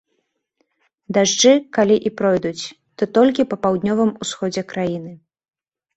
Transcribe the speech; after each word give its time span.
Дажджы, 1.17 1.51
калі 1.77 1.97
і 2.11 2.13
пройдуць, 2.21 2.63
то 2.97 3.03
толькі 3.19 3.49
па 3.53 3.61
паўднёвым 3.67 4.11
усходзе 4.27 4.61
краіны. 4.73 5.11